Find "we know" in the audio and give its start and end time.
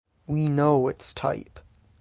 0.25-0.87